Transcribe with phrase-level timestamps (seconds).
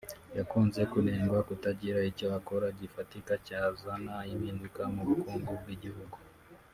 [0.37, 6.17] yakunze kunengwa kutagira icyo akora gifatika cyazana impinduka mu bukungu bw’igihugu